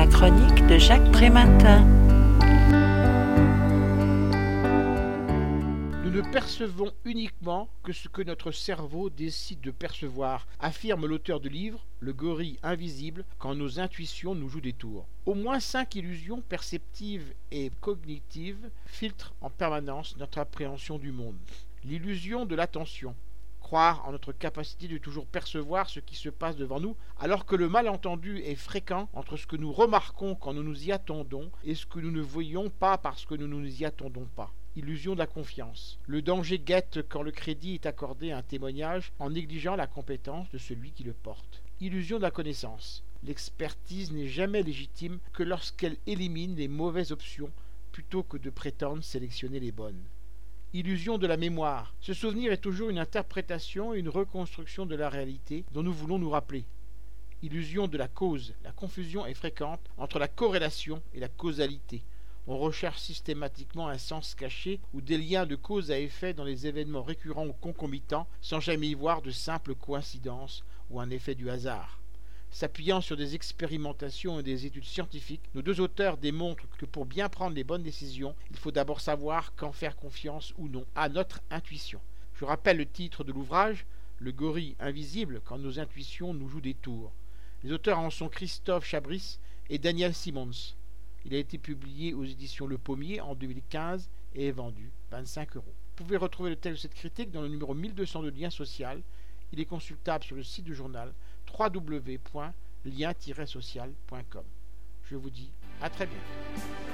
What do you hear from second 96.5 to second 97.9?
le texte de cette critique dans le numéro